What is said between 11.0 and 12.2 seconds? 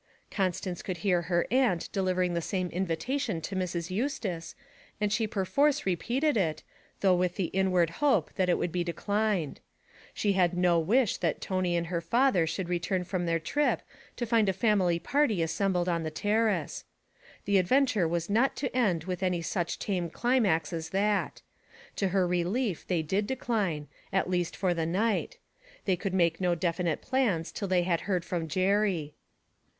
that Tony and her